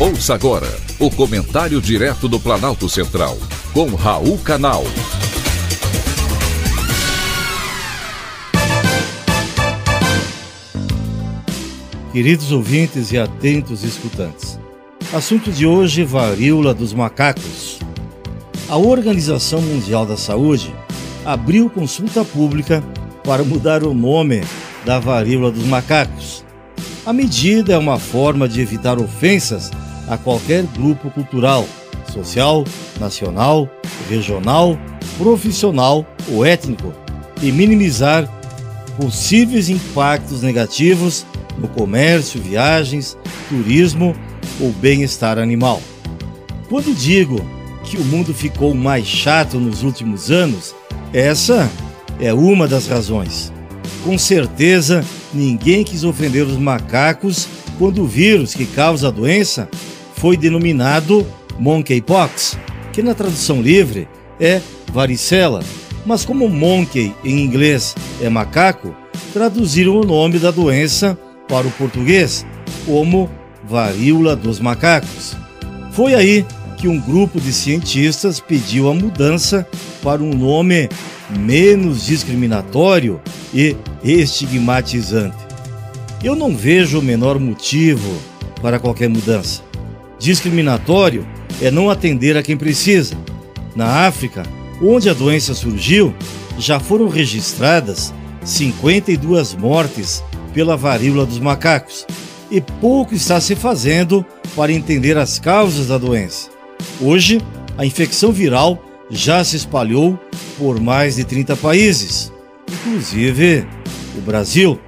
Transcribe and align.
Ouça 0.00 0.32
agora 0.32 0.68
o 1.00 1.10
comentário 1.10 1.80
direto 1.80 2.28
do 2.28 2.38
Planalto 2.38 2.88
Central, 2.88 3.36
com 3.74 3.96
Raul 3.96 4.38
Canal. 4.38 4.84
Queridos 12.12 12.52
ouvintes 12.52 13.10
e 13.10 13.18
atentos 13.18 13.82
escutantes, 13.82 14.56
assunto 15.12 15.50
de 15.50 15.66
hoje: 15.66 16.04
varíola 16.04 16.72
dos 16.72 16.94
macacos. 16.94 17.80
A 18.68 18.76
Organização 18.76 19.60
Mundial 19.60 20.06
da 20.06 20.16
Saúde 20.16 20.72
abriu 21.24 21.68
consulta 21.68 22.24
pública 22.24 22.84
para 23.24 23.42
mudar 23.42 23.82
o 23.82 23.92
nome 23.92 24.44
da 24.86 25.00
varíola 25.00 25.50
dos 25.50 25.64
macacos. 25.64 26.44
A 27.04 27.12
medida 27.12 27.72
é 27.72 27.78
uma 27.78 27.98
forma 27.98 28.48
de 28.48 28.60
evitar 28.60 29.00
ofensas 29.00 29.72
a 30.08 30.16
qualquer 30.16 30.64
grupo 30.64 31.10
cultural, 31.10 31.66
social, 32.12 32.64
nacional, 32.98 33.68
regional, 34.08 34.78
profissional 35.16 36.06
ou 36.30 36.44
étnico 36.44 36.92
e 37.42 37.52
minimizar 37.52 38.28
possíveis 38.96 39.68
impactos 39.68 40.42
negativos 40.42 41.24
no 41.56 41.68
comércio, 41.68 42.40
viagens, 42.40 43.16
turismo 43.48 44.16
ou 44.60 44.72
bem-estar 44.72 45.38
animal. 45.38 45.80
Quando 46.68 46.94
digo 46.94 47.40
que 47.84 47.96
o 47.96 48.04
mundo 48.04 48.34
ficou 48.34 48.74
mais 48.74 49.06
chato 49.06 49.58
nos 49.58 49.82
últimos 49.82 50.30
anos, 50.30 50.74
essa 51.12 51.70
é 52.20 52.32
uma 52.32 52.66
das 52.66 52.86
razões. 52.86 53.52
Com 54.04 54.18
certeza, 54.18 55.04
ninguém 55.32 55.84
quis 55.84 56.04
ofender 56.04 56.44
os 56.44 56.56
macacos 56.56 57.48
quando 57.78 58.02
o 58.02 58.06
vírus 58.06 58.54
que 58.54 58.66
causa 58.66 59.08
a 59.08 59.10
doença 59.10 59.68
foi 60.18 60.36
denominado 60.36 61.26
monkeypox, 61.58 62.58
que 62.92 63.02
na 63.02 63.14
tradução 63.14 63.62
livre 63.62 64.08
é 64.40 64.60
varicela, 64.92 65.62
mas 66.04 66.24
como 66.24 66.48
monkey 66.48 67.14
em 67.24 67.40
inglês 67.40 67.94
é 68.20 68.28
macaco, 68.28 68.94
traduziram 69.32 70.00
o 70.00 70.04
nome 70.04 70.38
da 70.38 70.50
doença 70.50 71.18
para 71.48 71.66
o 71.66 71.70
português 71.72 72.44
como 72.84 73.30
varíola 73.64 74.34
dos 74.34 74.60
macacos. 74.60 75.36
Foi 75.92 76.14
aí 76.14 76.44
que 76.76 76.88
um 76.88 77.00
grupo 77.00 77.40
de 77.40 77.52
cientistas 77.52 78.40
pediu 78.40 78.88
a 78.88 78.94
mudança 78.94 79.66
para 80.02 80.22
um 80.22 80.32
nome 80.32 80.88
menos 81.30 82.06
discriminatório 82.06 83.20
e 83.52 83.76
estigmatizante. 84.02 85.36
Eu 86.22 86.34
não 86.34 86.56
vejo 86.56 86.98
o 86.98 87.02
menor 87.02 87.38
motivo 87.38 88.16
para 88.62 88.78
qualquer 88.78 89.08
mudança. 89.08 89.67
Discriminatório 90.18 91.26
é 91.60 91.70
não 91.70 91.88
atender 91.88 92.36
a 92.36 92.42
quem 92.42 92.56
precisa. 92.56 93.16
Na 93.74 94.06
África, 94.06 94.42
onde 94.82 95.08
a 95.08 95.14
doença 95.14 95.54
surgiu, 95.54 96.14
já 96.58 96.80
foram 96.80 97.08
registradas 97.08 98.12
52 98.44 99.54
mortes 99.54 100.22
pela 100.52 100.76
varíola 100.76 101.24
dos 101.24 101.38
macacos 101.38 102.06
e 102.50 102.60
pouco 102.60 103.14
está 103.14 103.40
se 103.40 103.54
fazendo 103.54 104.24
para 104.56 104.72
entender 104.72 105.16
as 105.16 105.38
causas 105.38 105.88
da 105.88 105.98
doença. 105.98 106.50
Hoje, 107.00 107.40
a 107.76 107.84
infecção 107.86 108.32
viral 108.32 108.82
já 109.10 109.44
se 109.44 109.56
espalhou 109.56 110.18
por 110.58 110.80
mais 110.80 111.16
de 111.16 111.24
30 111.24 111.56
países, 111.56 112.32
inclusive 112.68 113.66
o 114.16 114.20
Brasil. 114.20 114.80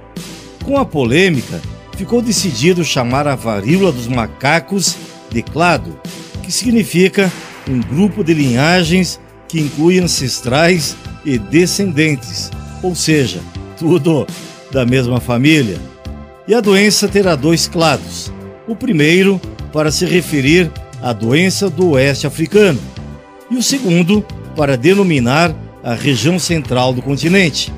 Com 0.65 0.77
a 0.77 0.85
polêmica, 0.85 1.61
ficou 1.95 2.21
decidido 2.21 2.83
chamar 2.83 3.27
a 3.27 3.35
varíola 3.35 3.91
dos 3.91 4.07
macacos 4.07 4.97
de 5.31 5.41
clado, 5.41 5.99
que 6.43 6.51
significa 6.51 7.31
um 7.67 7.79
grupo 7.79 8.23
de 8.23 8.33
linhagens 8.33 9.19
que 9.47 9.59
inclui 9.59 9.99
ancestrais 9.99 10.95
e 11.25 11.37
descendentes, 11.37 12.51
ou 12.81 12.95
seja, 12.95 13.39
tudo 13.77 14.25
da 14.71 14.85
mesma 14.85 15.19
família. 15.19 15.77
E 16.47 16.53
a 16.53 16.61
doença 16.61 17.07
terá 17.07 17.35
dois 17.35 17.67
clados. 17.67 18.31
O 18.67 18.75
primeiro 18.75 19.39
para 19.71 19.91
se 19.91 20.05
referir 20.05 20.71
à 21.01 21.13
doença 21.13 21.69
do 21.69 21.91
oeste 21.91 22.27
africano, 22.27 22.79
e 23.49 23.55
o 23.55 23.63
segundo 23.63 24.25
para 24.55 24.77
denominar 24.77 25.55
a 25.83 25.93
região 25.93 26.37
central 26.37 26.93
do 26.93 27.01
continente. 27.01 27.73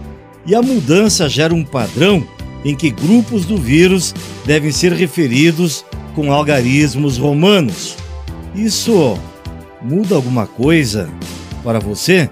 E 0.45 0.53
a 0.53 0.61
mudança 0.61 1.29
gera 1.29 1.53
um 1.53 1.63
padrão 1.63 2.25
em 2.65 2.75
que 2.75 2.89
grupos 2.89 3.45
do 3.45 3.57
vírus 3.57 4.13
devem 4.45 4.71
ser 4.71 4.93
referidos 4.93 5.85
com 6.15 6.31
algarismos 6.31 7.17
romanos. 7.17 7.95
Isso 8.55 9.17
muda 9.81 10.15
alguma 10.15 10.47
coisa 10.47 11.09
para 11.63 11.79
você? 11.79 12.29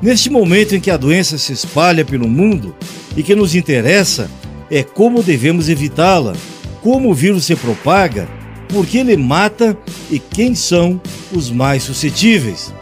Neste 0.00 0.30
momento 0.30 0.74
em 0.74 0.80
que 0.80 0.90
a 0.90 0.96
doença 0.96 1.38
se 1.38 1.52
espalha 1.52 2.04
pelo 2.04 2.28
mundo 2.28 2.74
e 3.16 3.22
que 3.22 3.34
nos 3.34 3.54
interessa 3.54 4.30
é 4.70 4.82
como 4.82 5.22
devemos 5.22 5.68
evitá-la, 5.68 6.32
como 6.80 7.10
o 7.10 7.14
vírus 7.14 7.44
se 7.44 7.54
propaga, 7.54 8.28
por 8.68 8.86
que 8.86 8.98
ele 8.98 9.16
mata 9.16 9.76
e 10.10 10.18
quem 10.18 10.54
são 10.54 11.00
os 11.30 11.50
mais 11.50 11.82
suscetíveis. 11.82 12.72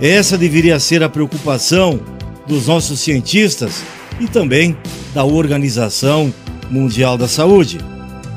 Essa 0.00 0.36
deveria 0.36 0.78
ser 0.78 1.02
a 1.02 1.08
preocupação 1.08 2.00
dos 2.46 2.66
nossos 2.66 3.00
cientistas 3.00 3.82
e 4.20 4.26
também 4.26 4.76
da 5.14 5.24
Organização 5.24 6.32
Mundial 6.70 7.16
da 7.16 7.28
Saúde. 7.28 7.78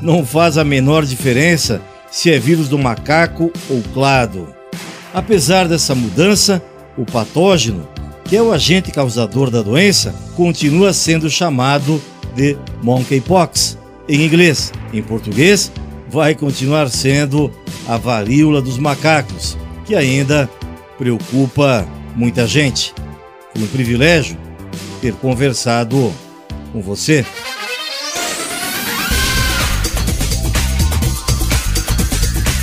Não 0.02 0.24
faz 0.24 0.56
a 0.56 0.64
menor 0.64 1.04
diferença 1.04 1.80
se 2.10 2.30
é 2.30 2.38
vírus 2.38 2.68
do 2.68 2.78
macaco 2.78 3.52
ou 3.68 3.82
clado. 3.94 4.48
Apesar 5.12 5.68
dessa 5.68 5.94
mudança, 5.94 6.62
o 6.96 7.04
patógeno, 7.04 7.88
que 8.24 8.36
é 8.36 8.42
o 8.42 8.52
agente 8.52 8.90
causador 8.90 9.50
da 9.50 9.62
doença, 9.62 10.14
continua 10.36 10.92
sendo 10.92 11.28
chamado 11.28 12.00
de 12.34 12.56
monkeypox 12.82 13.78
em 14.08 14.24
inglês. 14.24 14.72
Em 14.92 15.02
português, 15.02 15.70
vai 16.08 16.34
continuar 16.34 16.88
sendo 16.88 17.52
a 17.86 17.96
varíola 17.96 18.60
dos 18.60 18.78
macacos, 18.78 19.56
que 19.84 19.94
ainda 19.94 20.48
preocupa 20.98 21.86
muita 22.16 22.46
gente. 22.46 22.94
Foi 23.52 23.62
um 23.62 23.66
privilégio 23.66 24.36
ter 25.00 25.14
conversado 25.14 26.12
com 26.72 26.80
você. 26.80 27.24